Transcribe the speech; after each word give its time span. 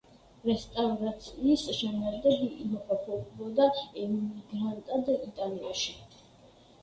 რესტავრაციის 0.49 1.65
შემდეგ 1.79 2.23
იმყოფებოდა 2.45 3.67
ემიგრანტად 4.05 5.11
იტალიაში. 5.19 5.93